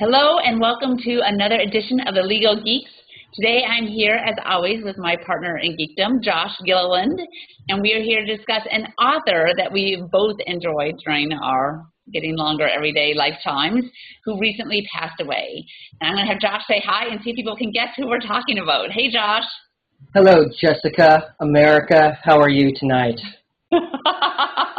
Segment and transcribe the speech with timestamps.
[0.00, 2.90] Hello and welcome to another edition of the Legal Geeks.
[3.34, 7.20] Today I'm here as always with my partner in geekdom, Josh Gilliland,
[7.68, 11.84] and we are here to discuss an author that we both enjoyed during our
[12.14, 13.84] getting longer everyday lifetimes
[14.24, 15.66] who recently passed away.
[16.00, 18.08] And I'm going to have Josh say hi and see if people can guess who
[18.08, 18.90] we're talking about.
[18.90, 19.44] Hey Josh.
[20.14, 23.20] Hello Jessica, America, how are you tonight?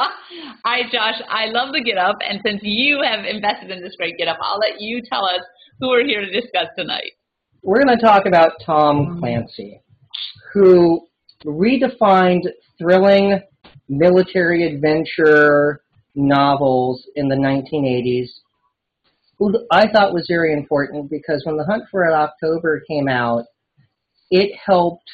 [0.64, 1.20] Hi, Josh.
[1.28, 4.38] I love the Get Up, and since you have invested in this great Get Up,
[4.40, 5.42] I'll let you tell us
[5.80, 7.14] who we're here to discuss tonight.
[7.64, 9.82] We're going to talk about Tom Clancy,
[10.54, 11.08] who
[11.44, 12.44] redefined
[12.78, 13.42] thrilling
[13.90, 15.82] military adventure
[16.14, 18.30] novels in the 1980s.
[19.40, 23.46] Who I thought was very important because when The Hunt for Red October came out,
[24.30, 25.10] it helped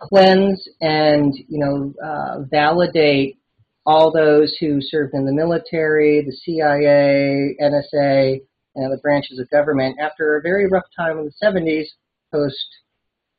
[0.00, 3.38] cleanse and you know uh, validate
[3.84, 8.40] all those who served in the military, the CIA, NSA,
[8.74, 11.86] and other branches of government after a very rough time in the 70s
[12.32, 12.66] post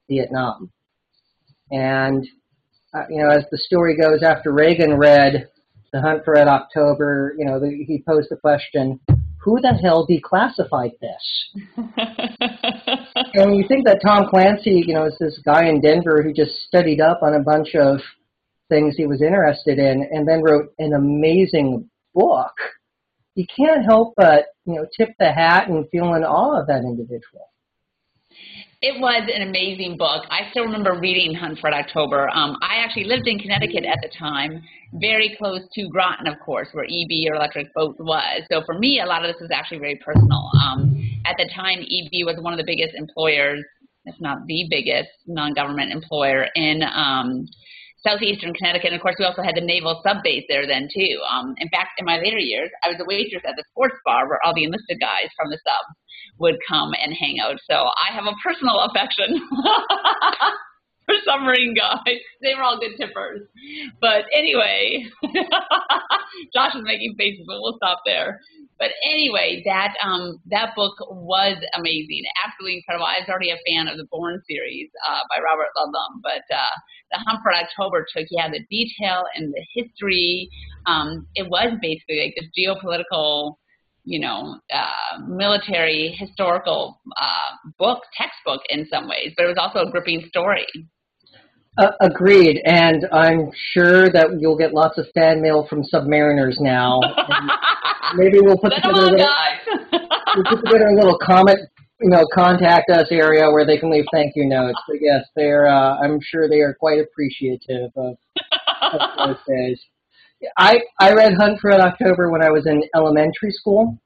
[0.10, 0.72] Vietnam.
[1.72, 2.28] And,
[2.94, 5.50] uh, you know, as the story goes, after Reagan read
[5.92, 9.00] The Hunt for Red October, you know, the, he posed the question,
[9.44, 11.50] who the hell declassified this?
[13.34, 16.64] and you think that Tom Clancy, you know, is this guy in Denver who just
[16.68, 18.00] studied up on a bunch of
[18.74, 22.54] things he was interested in and then wrote an amazing book,
[23.36, 26.82] you can't help but, you know, tip the hat and feel in awe of that
[26.82, 27.50] individual.
[28.82, 30.26] It was an amazing book.
[30.30, 32.30] I still remember reading Hunt for October.
[32.30, 34.62] Um, I actually lived in Connecticut at the time,
[34.94, 38.42] very close to Groton, of course, where EB or Electric Boat was.
[38.52, 40.50] So for me, a lot of this was actually very personal.
[40.62, 43.64] Um, at the time, EB was one of the biggest employers,
[44.04, 47.48] if not the biggest non-government employer in um,
[48.06, 48.92] southeastern Connecticut.
[48.92, 51.18] And of course, we also had the naval sub base there then too.
[51.32, 54.28] Um, in fact, in my later years, I was a waitress at the sports bar
[54.28, 55.86] where all the enlisted guys from the sub
[56.40, 57.58] would come and hang out.
[57.70, 59.40] So I have a personal affection
[61.06, 62.20] for submarine guys.
[62.42, 63.42] They were all good tippers.
[64.02, 65.06] But anyway,
[66.54, 68.40] Josh is making faces, but we'll stop there.
[68.80, 73.06] But anyway, that um, that book was amazing, absolutely incredible.
[73.06, 76.76] I was already a fan of the Bourne series uh, by Robert Ludlum, but uh,
[77.14, 80.50] the Hunt for October took yeah the detail and the history.
[80.86, 83.56] Um, it was basically like this geopolitical,
[84.04, 89.88] you know, uh, military historical uh, book textbook in some ways, but it was also
[89.88, 90.68] a gripping story.
[91.76, 97.00] Uh, agreed, and I'm sure that you'll get lots of fan mail from submariners now.
[98.16, 99.26] maybe we'll put together a little,
[100.36, 101.60] we'll put together a little comment,
[102.04, 104.80] you know, contact us area where they can leave thank you notes.
[104.88, 105.68] But yes, they're.
[105.68, 108.18] Uh, I'm sure they are quite appreciative of,
[108.82, 109.80] of those days.
[110.58, 113.98] I I read Hunt for Red October when I was in elementary school,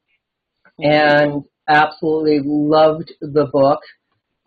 [0.77, 3.79] and absolutely loved the book.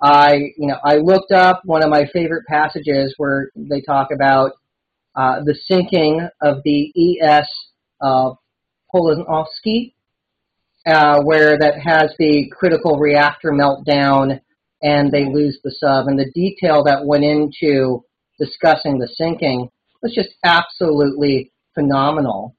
[0.02, 4.52] I, you know, I looked up one of my favorite passages where they talk about
[5.14, 7.48] uh, the sinking of the ES
[8.00, 8.30] uh,
[8.94, 9.92] Politovskiy,
[10.90, 14.40] uh, where that has the critical reactor meltdown
[14.82, 16.06] and they lose the sub.
[16.06, 18.04] And the detail that went into
[18.38, 19.68] discussing the sinking
[20.02, 22.56] was just absolutely phenomenal.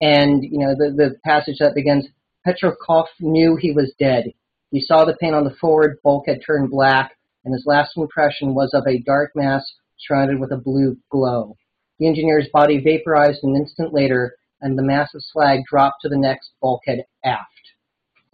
[0.00, 2.06] And, you know, the, the passage that begins,
[2.46, 4.32] Petrakov knew he was dead.
[4.70, 8.70] He saw the paint on the forward bulkhead turn black, and his last impression was
[8.74, 9.64] of a dark mass
[9.98, 11.56] surrounded with a blue glow.
[11.98, 16.50] The engineer's body vaporized an instant later, and the massive slag dropped to the next
[16.60, 17.53] bulkhead aft.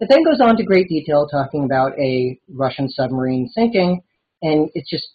[0.01, 4.01] It then goes on to great detail talking about a Russian submarine sinking,
[4.41, 5.07] and it's just,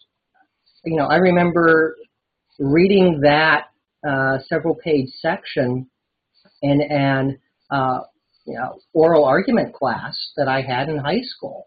[0.84, 1.96] you know, I remember
[2.60, 3.64] reading that
[4.08, 5.90] uh, several page section
[6.62, 7.38] in an
[7.70, 7.98] uh,
[8.46, 11.66] you know, oral argument class that I had in high school.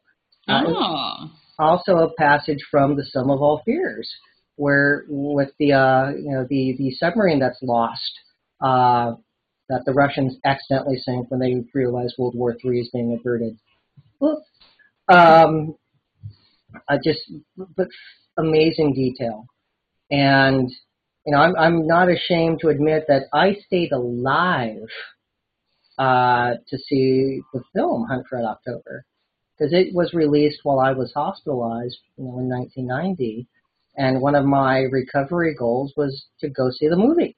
[0.51, 1.29] Oh.
[1.59, 4.09] also a passage from The Sum of All Fears,
[4.55, 8.19] where with the uh, you know the the submarine that's lost,
[8.61, 9.13] uh,
[9.69, 13.57] that the Russians accidentally sank when they realized World War III is being averted.
[15.07, 15.75] Um,
[16.87, 17.19] I just
[17.75, 17.87] but
[18.37, 19.45] amazing detail,
[20.11, 20.69] and
[21.25, 24.87] you know I'm I'm not ashamed to admit that I stayed alive
[25.97, 29.05] uh, to see the film Hunt for Red October
[29.57, 33.45] because it was released while I was hospitalized, you know, in 1990,
[33.97, 37.35] and one of my recovery goals was to go see the movie.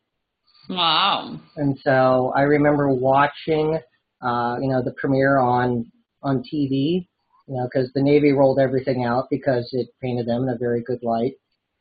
[0.71, 1.37] Wow!
[1.57, 3.77] And so I remember watching,
[4.21, 5.91] uh, you know, the premiere on
[6.23, 7.07] on TV,
[7.47, 10.81] you know, because the Navy rolled everything out because it painted them in a very
[10.81, 11.33] good light.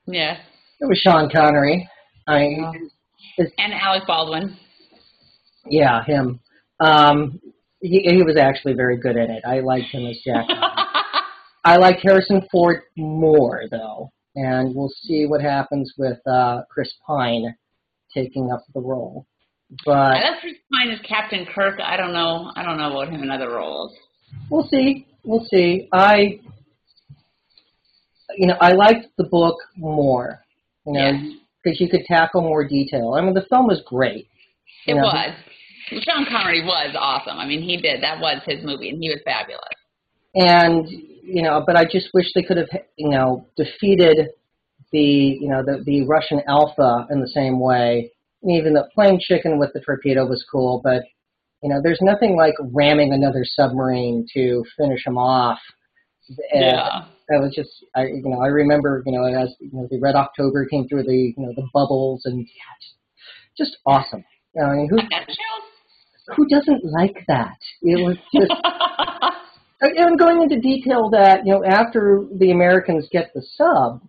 [0.06, 0.38] Yeah.
[0.80, 1.88] It was Sean Connery.
[2.26, 2.48] I.
[2.58, 2.72] Wow.
[3.58, 4.56] And Alec Baldwin.
[5.66, 6.40] Yeah, him.
[6.80, 7.40] Um,
[7.80, 9.42] he, he was actually very good in it.
[9.46, 10.46] I liked him as Jack.
[11.64, 17.54] I liked Harrison Ford more though, and we'll see what happens with uh, Chris Pine
[18.14, 19.26] taking up the role.
[19.84, 21.78] But Chris Pine as Captain Kirk.
[21.80, 22.50] I don't know.
[22.56, 23.94] I don't know about him in other roles.
[24.50, 25.06] We'll see.
[25.24, 25.88] We'll see.
[25.92, 26.40] I,
[28.36, 30.40] you know, I liked the book more.
[30.86, 31.12] You know,
[31.62, 33.14] because you could tackle more detail.
[33.16, 34.26] I mean, the film was great.
[34.86, 35.02] It know.
[35.02, 35.34] was.
[35.90, 37.38] Sean Connery was awesome.
[37.38, 38.02] I mean, he did.
[38.02, 39.60] That was his movie, and he was fabulous.
[40.34, 40.88] And
[41.22, 44.30] you know, but I just wish they could have, you know, defeated
[44.92, 48.10] the, you know, the the Russian Alpha in the same way.
[48.42, 51.02] And even the playing chicken with the torpedo was cool, but
[51.62, 55.58] you know, there's nothing like ramming another submarine to finish them off.
[56.52, 57.04] And yeah.
[57.28, 60.16] That was just, I, you know, I remember, you know, as you know, the Red
[60.16, 64.24] October came through the, you know, the bubbles and yeah, just, just awesome.
[64.60, 64.98] I mean, who,
[66.34, 67.56] who doesn't like that?
[67.82, 68.52] It was just.
[69.82, 74.02] I'm going into detail that you know after the Americans get the sub,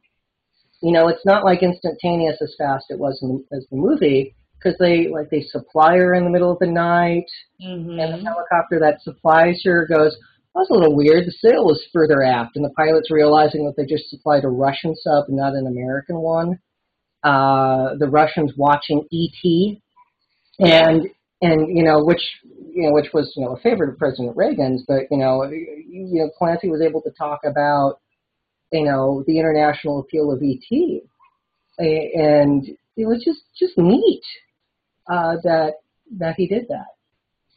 [0.81, 4.77] you know it's not like instantaneous as fast it was in, as the movie because
[4.79, 7.25] they like they supply her in the middle of the night,
[7.63, 7.99] mm-hmm.
[7.99, 10.15] and the helicopter that supplies her goes.
[10.53, 11.25] That's a little weird.
[11.25, 14.95] The sail was further aft, and the pilot's realizing that they just supplied a Russian
[14.95, 16.59] sub, not an American one.
[17.23, 19.81] Uh, the Russians watching E.T.
[20.59, 21.07] and
[21.41, 24.83] and you know which you know which was you know a favorite of President Reagan's,
[24.87, 27.99] but you know you know Clancy was able to talk about
[28.71, 31.01] you know the international appeal of ET,
[31.77, 34.23] and it was just just neat
[35.09, 35.73] uh, that
[36.17, 36.87] that he did that.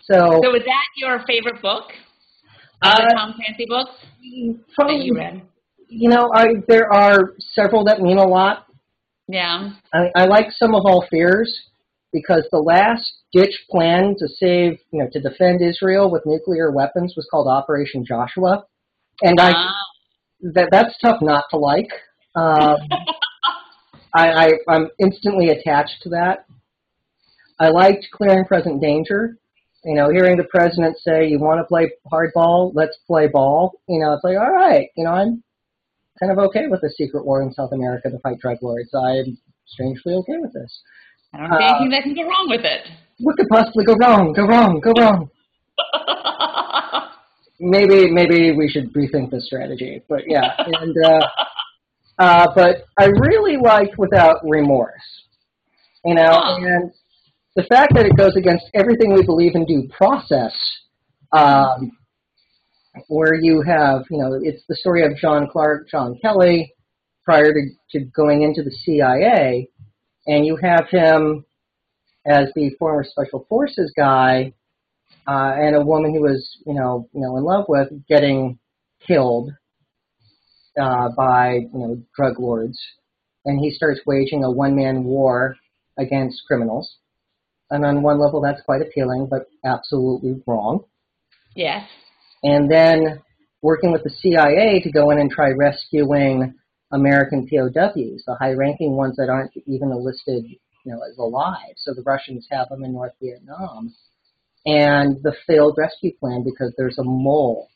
[0.02, 1.84] So so was that your favorite book?
[2.82, 3.90] Uh, the Tom Clancy books
[4.74, 5.42] probably, that you read?
[5.88, 8.66] You know, I there are several that mean a lot.
[9.26, 9.70] Yeah.
[9.92, 11.58] I, I like Sum of All Fears
[12.12, 17.14] because the last ditch plan to save, you know, to defend Israel with nuclear weapons
[17.16, 18.64] was called Operation Joshua,
[19.22, 19.72] and I ah.
[20.52, 21.88] That that's tough not to like.
[22.34, 22.76] Um,
[24.14, 26.46] I, I I'm instantly attached to that.
[27.58, 29.36] I liked Clear and Present Danger.
[29.84, 32.72] You know, hearing the president say, "You want to play hardball?
[32.74, 34.88] Let's play ball." You know, it's like, all right.
[34.96, 35.42] You know, I'm
[36.20, 38.90] kind of okay with the secret war in South America to fight drug lords.
[38.94, 39.36] I'm
[39.66, 40.80] strangely okay with this.
[41.32, 42.82] I don't see uh, anything that can go wrong with it.
[43.18, 44.32] What could possibly go wrong?
[44.32, 44.80] Go wrong?
[44.80, 45.30] Go wrong?
[47.64, 50.02] Maybe maybe we should rethink this strategy.
[50.08, 51.20] But yeah, and uh,
[52.18, 54.92] uh, but I really liked Without Remorse.
[56.04, 56.56] You know, huh.
[56.60, 56.92] and
[57.56, 60.52] the fact that it goes against everything we believe in due process,
[61.32, 61.92] um,
[63.08, 66.74] where you have, you know, it's the story of John Clark, John Kelly,
[67.24, 67.60] prior to,
[67.92, 69.68] to going into the CIA,
[70.26, 71.44] and you have him
[72.26, 74.52] as the former special forces guy,
[75.26, 78.58] uh, and a woman he was, you know, you know, in love with getting
[79.06, 79.50] killed
[80.80, 82.78] uh, by, you know, drug lords,
[83.44, 85.56] and he starts waging a one-man war
[85.98, 86.96] against criminals.
[87.70, 90.84] And on one level, that's quite appealing, but absolutely wrong.
[91.54, 91.88] Yes.
[92.42, 93.22] And then
[93.62, 96.54] working with the CIA to go in and try rescuing
[96.92, 101.74] American POWs, the high-ranking ones that aren't even listed, you know, as alive.
[101.76, 103.94] So the Russians have them in North Vietnam,
[104.66, 107.68] and the failed rescue plan because there's a mole,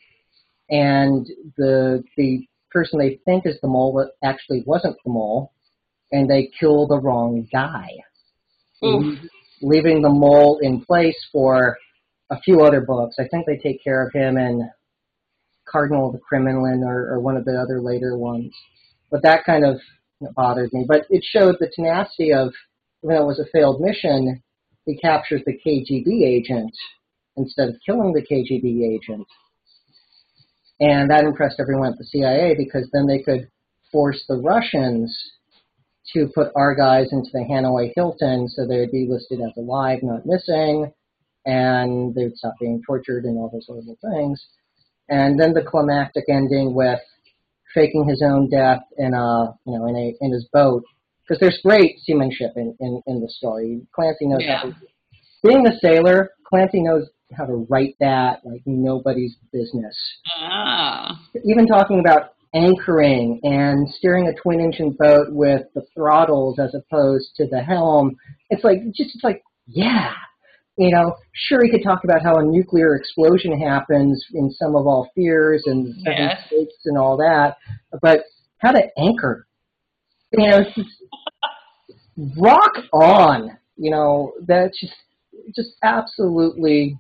[0.71, 1.27] and
[1.57, 5.53] the the person they think is the mole actually wasn't the mole,
[6.13, 7.89] and they kill the wrong guy,
[8.85, 9.19] Oof.
[9.63, 11.79] leaving the mole in place for
[12.31, 13.17] a few other books.
[13.19, 14.71] I think they take care of him in
[15.71, 18.53] Cardinal the Kremlin or, or one of the other later ones.
[19.11, 19.81] But that kind of
[20.35, 20.85] bothered me.
[20.87, 22.53] But it showed the tenacity of,
[23.03, 24.43] even though it was a failed mission,
[24.89, 26.73] he captures the KGB agent
[27.37, 29.27] instead of killing the KGB agent.
[30.81, 33.51] And that impressed everyone at the CIA because then they could
[33.93, 35.15] force the Russians
[36.15, 39.99] to put our guys into the Hanoi Hilton so they would be listed as alive,
[40.03, 40.91] not missing,
[41.45, 44.43] and they would stop being tortured and all those horrible things.
[45.11, 47.01] And then the climactic ending with
[47.75, 50.83] faking his own death in a you know in a in his boat
[51.29, 53.83] because there's great seamanship in, in, in the story.
[53.95, 54.59] Clancy knows yeah.
[54.59, 54.77] how to,
[55.43, 59.95] being a sailor, Clancy knows how to write that like nobody's business.
[60.41, 61.21] Ah.
[61.45, 67.35] Even talking about anchoring and steering a twin engine boat with the throttles as opposed
[67.37, 68.17] to the helm,
[68.49, 70.13] it's like just it's like yeah,
[70.79, 74.87] you know, sure he could talk about how a nuclear explosion happens in Sum of
[74.87, 76.47] All Fears and seven yes.
[76.47, 77.57] states and all that,
[78.01, 78.21] but
[78.59, 79.48] how to anchor,
[80.33, 80.65] you know,
[82.37, 84.95] rock on, you know, that's just
[85.55, 86.99] just absolutely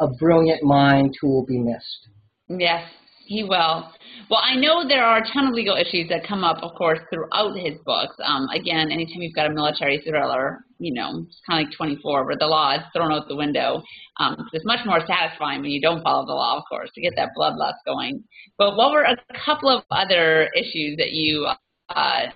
[0.00, 2.08] a brilliant mind who will be missed.
[2.48, 2.88] Yes,
[3.26, 3.90] he will.
[4.30, 7.00] Well, I know there are a ton of legal issues that come up, of course,
[7.12, 8.14] throughout his books.
[8.24, 12.24] Um, again, anytime you've got a military thriller, you know, it's kind of like 24,
[12.24, 13.82] where the law is thrown out the window.
[14.20, 17.14] Um, it's much more satisfying when you don't follow the law, of course, to get
[17.16, 18.22] that bloodlust going.
[18.58, 21.48] But what were a couple of other issues that you
[21.88, 22.26] uh,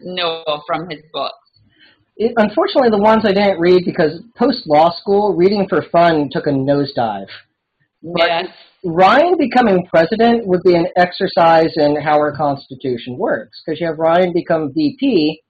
[0.00, 1.34] know from his books?
[2.16, 6.46] It, unfortunately, the ones I didn't read because post law school, reading for fun took
[6.46, 7.28] a nosedive.
[8.02, 8.46] But yes.
[8.84, 13.98] Ryan becoming president would be an exercise in how our Constitution works because you have
[13.98, 15.40] Ryan become VP,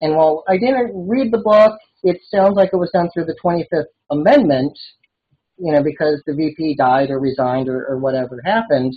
[0.00, 3.36] and while I didn't read the book, it sounds like it was done through the
[3.42, 4.76] 25th Amendment,
[5.58, 8.94] you know, because the VP died or resigned or, or whatever happened.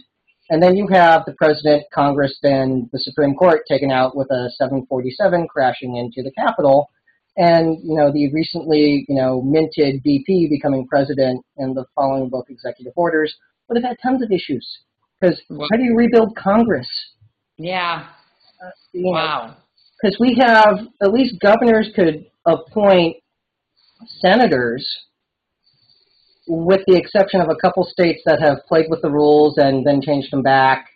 [0.49, 4.49] And then you have the president, Congress, then the Supreme Court taken out with a
[4.57, 6.89] 747 crashing into the Capitol
[7.37, 12.45] and you know the recently you know minted VP becoming president and the following book
[12.49, 13.35] executive orders
[13.67, 14.65] would have had tons of issues
[15.19, 16.87] because how do you rebuild Congress?
[17.57, 18.07] Yeah.
[18.63, 19.57] Uh, wow.
[20.01, 23.17] Because we have at least governors could appoint
[24.19, 24.85] senators,
[26.47, 30.01] with the exception of a couple states that have played with the rules and then
[30.01, 30.87] changed them back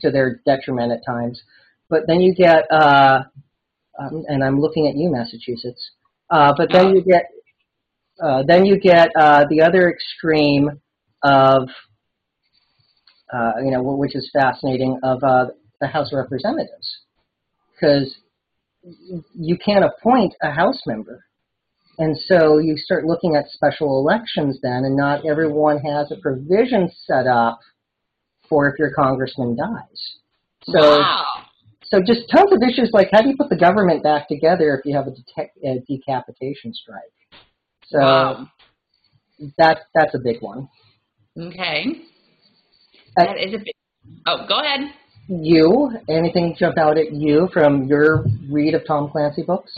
[0.00, 1.42] to their detriment at times.
[1.88, 3.22] But then you get uh,
[3.98, 5.92] um, and I'm looking at you, Massachusetts.
[6.30, 7.30] Uh, but then you get
[8.22, 10.70] uh, then you get uh, the other extreme
[11.22, 11.68] of
[13.32, 15.46] uh, you know which is fascinating of uh,
[15.80, 16.98] the House of Representatives
[17.74, 18.16] because
[19.34, 21.24] you can't appoint a House member.
[21.98, 26.90] And so you start looking at special elections then, and not everyone has a provision
[27.06, 27.58] set up
[28.48, 30.18] for if your congressman dies.
[30.64, 31.24] So wow.
[31.84, 34.84] So just tons of issues like how do you put the government back together if
[34.84, 37.02] you have a, a decapitation strike?
[37.86, 38.48] So wow.
[39.58, 40.68] that that's a big one.
[41.38, 41.84] Okay.
[43.18, 43.74] Uh, that is a big.
[44.26, 44.80] Oh, go ahead.
[45.28, 49.72] You anything jump out at you from your read of Tom Clancy books?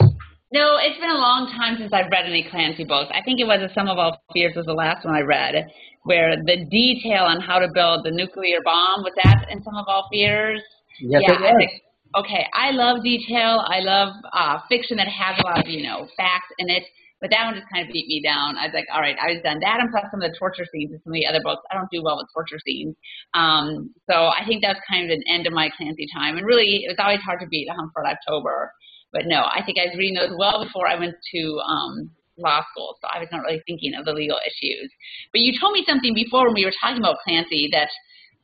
[0.51, 3.11] No, it's been a long time since I've read any Clancy books.
[3.13, 5.67] I think it was a Sum of All Fears was the last one I read,
[6.03, 9.85] where the detail on how to build the nuclear bomb was that in Sum of
[9.87, 10.61] All Fears.
[10.99, 11.51] Yes, yeah, it was.
[11.53, 11.71] I think
[12.15, 13.63] okay, I love detail.
[13.65, 16.83] I love uh, fiction that has a lot of, you know, facts in it.
[17.21, 18.55] But that one just kind of beat me down.
[18.55, 20.63] I was like, all right, I was done that and plus some of the torture
[20.71, 21.67] scenes in some of the other books.
[21.69, 22.95] I don't do well with torture scenes.
[23.33, 26.37] Um, so I think that's kind of an end of my Clancy time.
[26.37, 28.71] And really, it was always hard to beat a Hunt for October.
[29.11, 32.61] But no, I think I was reading those well before I went to um, law
[32.71, 32.95] school.
[33.01, 34.91] So I was not really thinking of the legal issues.
[35.31, 37.89] But you told me something before when we were talking about Clancy that–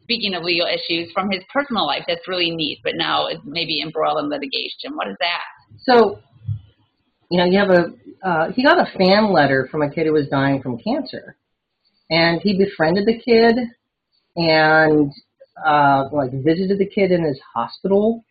[0.05, 3.81] speaking of legal issues from his personal life that's really neat, but now is maybe
[3.81, 4.93] embroiled in litigation.
[4.93, 5.41] What is that?
[5.79, 6.19] So,
[7.31, 7.93] you know, you have a
[8.23, 11.35] uh, he got a fan letter from a kid who was dying from cancer,
[12.09, 13.55] and he befriended the kid
[14.35, 15.11] and
[15.65, 18.23] uh, like visited the kid in his hospital.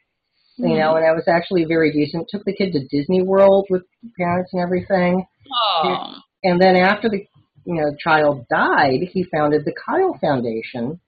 [0.58, 0.70] Mm-hmm.
[0.70, 2.28] You know, and that was actually very decent.
[2.28, 3.82] Took the kid to Disney World with
[4.16, 5.26] parents and everything.
[5.52, 6.14] Oh.
[6.44, 7.26] And then after the
[7.64, 11.00] you know child died, he founded the Kyle Foundation,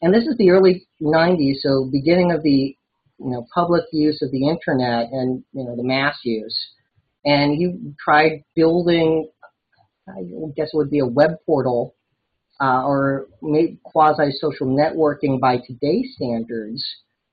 [0.00, 2.76] and this is the early 90s, so beginning of the
[3.18, 6.56] you know public use of the internet and you know the mass use.
[7.24, 9.28] And he tried building,
[10.08, 10.22] I
[10.56, 11.94] guess it would be a web portal
[12.60, 16.84] uh, or maybe quasi social networking by today's standards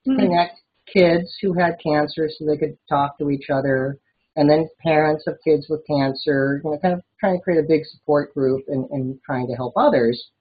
[0.07, 0.19] mm-hmm.
[0.19, 0.60] to connect
[0.91, 3.97] kids who had cancer so they could talk to each other,
[4.35, 7.67] and then parents of kids with cancer, you know, kind of trying to create a
[7.67, 10.31] big support group and, and trying to help others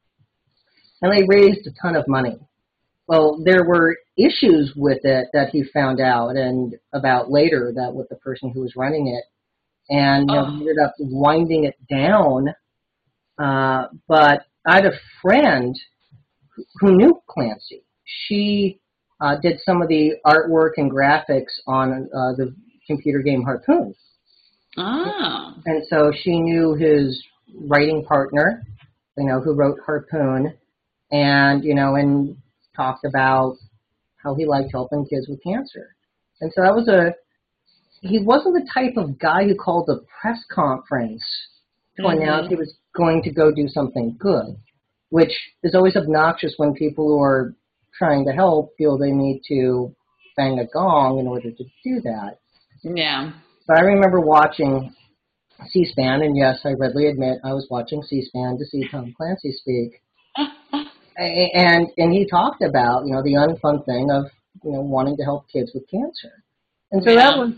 [1.04, 2.38] and they raised a ton of money.
[3.06, 8.08] Well, there were issues with it that he found out and about later that with
[8.08, 9.24] the person who was running it,
[9.94, 10.54] and you know, oh.
[10.54, 12.48] ended up winding it down.
[13.38, 15.78] Uh, but I had a friend
[16.76, 17.84] who knew Clancy.
[18.04, 18.80] She
[19.25, 22.54] uh, did some of the artwork and graphics on uh, the
[22.87, 23.95] computer game Harpoon.
[24.76, 25.54] Oh.
[25.64, 27.25] And so she knew his
[27.66, 28.62] writing partner,
[29.16, 30.54] you know, who wrote Harpoon
[31.11, 32.37] and you know, and
[32.76, 33.57] talked about
[34.23, 35.95] how he liked helping kids with cancer.
[36.40, 37.14] And so that was a
[38.07, 41.25] he wasn't the type of guy who called a press conference
[41.97, 42.21] to mm-hmm.
[42.21, 44.59] announce he was going to go do something good,
[45.09, 47.54] which is always obnoxious when people who are
[47.98, 49.94] trying to help feel they need to
[50.36, 52.38] bang a gong in order to do that.
[52.82, 53.32] Yeah.
[53.66, 54.94] But I remember watching
[55.68, 60.02] C-SPAN, and yes, I readily admit I was watching C-SPAN to see Tom Clancy speak.
[61.16, 64.24] and and he talked about you know the unfun thing of
[64.64, 66.42] you know wanting to help kids with cancer,
[66.90, 67.16] and so yeah.
[67.16, 67.52] that was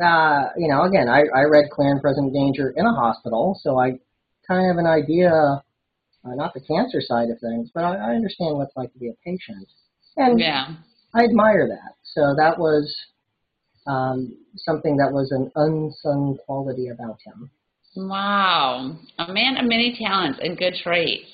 [0.00, 3.78] uh, you know again I I read Clear and Present Danger in a hospital, so
[3.78, 3.98] I
[4.46, 5.62] kind of have an idea,
[6.30, 8.98] uh, not the cancer side of things, but I, I understand what it's like to
[8.98, 9.66] be a patient.
[10.16, 10.74] And yeah.
[11.14, 11.94] I admire that.
[12.02, 12.94] So that was
[13.86, 17.50] um, something that was an unsung quality about him.
[17.96, 18.96] Wow.
[19.18, 21.26] A man of many talents and good traits.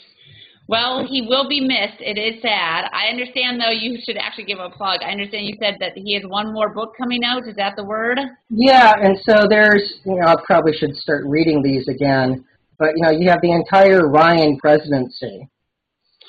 [0.66, 2.00] Well, he will be missed.
[2.00, 2.88] It is sad.
[2.90, 5.00] I understand, though, you should actually give a plug.
[5.02, 7.46] I understand you said that he has one more book coming out.
[7.46, 8.18] Is that the word?
[8.48, 12.46] Yeah, and so there's, you know, I probably should start reading these again.
[12.78, 15.48] But, you know, you have the entire Ryan presidency.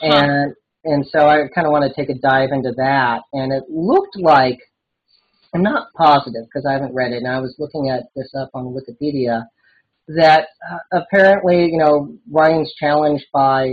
[0.02, 0.08] Huh.
[0.08, 0.56] And
[0.88, 3.22] and so I kind of want to take a dive into that.
[3.34, 4.60] And it looked like,
[5.54, 8.52] I'm not positive because I haven't read it, and I was looking at this up
[8.54, 9.46] on Wikipedia,
[10.10, 13.68] that uh, apparently, you know, Ryan's challenged by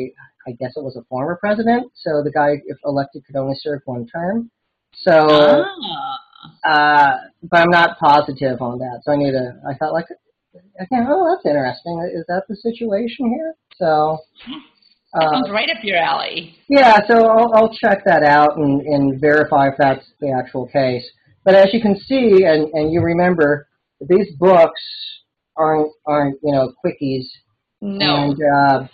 [0.46, 1.92] I guess it was a former president.
[1.94, 4.50] So the guy, if elected, could only serve one term.
[4.94, 6.18] So, ah.
[6.64, 9.02] uh, but I'm not positive on that.
[9.04, 9.60] So I need to.
[9.68, 10.06] I thought like,
[10.80, 12.10] okay, oh, that's interesting.
[12.14, 13.54] Is that the situation here?
[13.76, 14.18] So.
[15.14, 16.56] That sounds uh, right up your alley.
[16.68, 21.04] Yeah, so I'll, I'll check that out and, and verify if that's the actual case.
[21.44, 23.68] But as you can see, and, and you remember,
[24.08, 24.80] these books
[25.56, 27.24] aren't aren't you know quickies.
[27.80, 28.16] No.
[28.16, 28.86] And uh,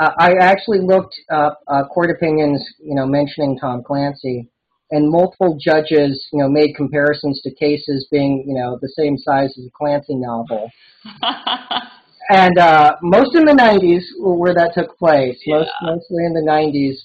[0.00, 4.48] uh, I actually looked up uh, court opinions, you know, mentioning Tom Clancy,
[4.92, 9.50] and multiple judges, you know, made comparisons to cases being, you know, the same size
[9.58, 10.70] as a Clancy novel.
[12.30, 15.56] and uh, most in the 90s where that took place, yeah.
[15.56, 16.96] most mostly in the 90s.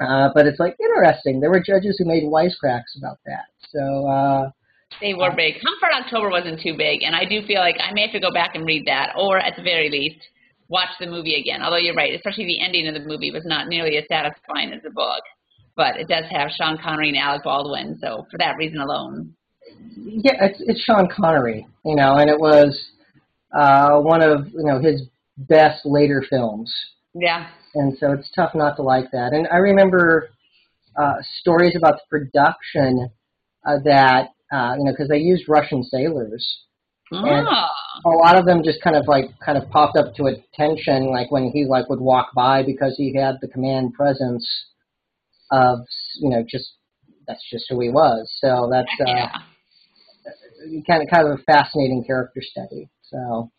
[0.00, 1.40] Uh, but it's like interesting.
[1.40, 3.46] There were judges who made wisecracks about that.
[3.70, 4.50] So uh,
[5.00, 5.54] they were big.
[5.54, 8.20] Hunt for October wasn't too big, and I do feel like I may have to
[8.20, 10.20] go back and read that, or at the very least,
[10.68, 11.62] watch the movie again.
[11.62, 14.82] Although you're right, especially the ending of the movie was not nearly as satisfying as
[14.82, 15.22] the book.
[15.78, 19.32] But it does have Sean Connery and Alec Baldwin, so for that reason alone.
[19.96, 22.78] Yeah, it's, it's Sean Connery, you know, and it was
[23.56, 25.02] uh, one of you know his
[25.36, 26.74] best later films.
[27.14, 27.46] Yeah.
[27.76, 29.32] And so it's tough not to like that.
[29.32, 30.30] And I remember
[30.96, 33.08] uh, stories about the production
[33.64, 36.44] uh, that uh, you know because they used Russian sailors
[37.10, 37.70] and ah.
[38.04, 41.30] a lot of them just kind of like kind of popped up to attention, like
[41.30, 44.46] when he like would walk by because he had the command presence
[45.50, 45.80] of
[46.20, 46.74] you know just
[47.26, 48.30] that's just who he was.
[48.40, 49.32] So that's uh, yeah.
[50.86, 52.88] kind of kind of a fascinating character study.
[53.02, 53.50] So.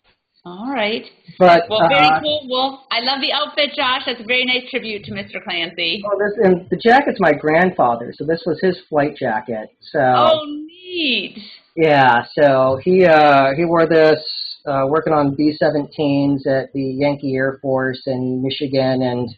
[0.45, 1.03] All right.
[1.37, 2.47] But well, very uh, cool.
[2.49, 4.03] Well, I love the outfit, Josh.
[4.05, 5.43] That's a very nice tribute to Mr.
[5.43, 6.01] Clancy.
[6.05, 9.69] Oh, this and the jacket's my grandfather, so this was his flight jacket.
[9.81, 9.99] So.
[9.99, 11.37] Oh, neat.
[11.75, 14.19] Yeah, so he uh, he wore this
[14.65, 19.29] uh, working on B-17s at the Yankee Air Force in Michigan, and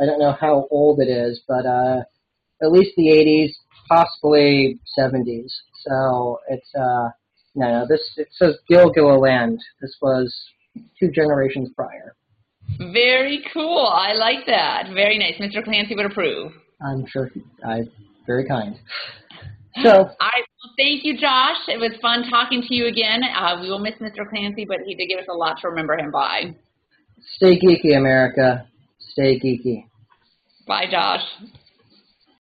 [0.00, 2.02] I don't know how old it is, but uh,
[2.62, 3.52] at least the 80s,
[3.88, 5.50] possibly 70s.
[5.86, 7.08] So it's uh,
[7.54, 9.58] no, no, this it says Gilgilliland.
[9.80, 10.34] This was
[10.98, 12.14] two generations prior.
[12.92, 13.86] Very cool.
[13.86, 14.90] I like that.
[14.94, 15.34] Very nice.
[15.40, 15.64] Mr.
[15.64, 16.52] Clancy would approve.
[16.80, 17.30] I'm sure.
[17.64, 17.82] I
[18.26, 18.76] very kind.
[19.82, 20.44] So, all right.
[20.64, 21.68] Well, thank you, Josh.
[21.68, 23.22] It was fun talking to you again.
[23.22, 24.28] Uh, we will miss Mr.
[24.28, 26.56] Clancy, but he did give us a lot to remember him by.
[27.36, 28.66] Stay geeky, America.
[29.18, 29.84] Stay geeky.
[30.64, 31.26] Bye, Josh.